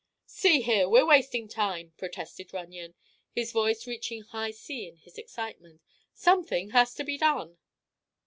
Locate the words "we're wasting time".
0.89-1.93